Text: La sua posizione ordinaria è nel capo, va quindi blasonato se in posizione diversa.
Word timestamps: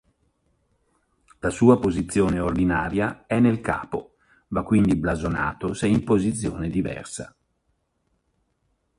La 1.41 1.51
sua 1.51 1.79
posizione 1.79 2.39
ordinaria 2.39 3.27
è 3.27 3.39
nel 3.39 3.61
capo, 3.61 4.15
va 4.47 4.63
quindi 4.63 4.95
blasonato 4.95 5.75
se 5.75 5.85
in 5.85 6.03
posizione 6.03 6.69
diversa. 6.71 7.35